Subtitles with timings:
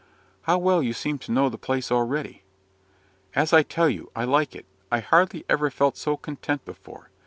[0.49, 2.41] "How well you seem to know the place already."
[3.35, 4.65] "As I tell you, I like it.
[4.91, 7.11] I hardly ever felt so content before.